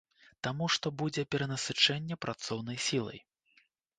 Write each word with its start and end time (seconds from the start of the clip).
Таму 0.45 0.65
што 0.75 0.87
будзе 1.01 1.25
перанасычэнне 1.35 2.15
працоўнай 2.27 2.77
сілай. 2.87 3.19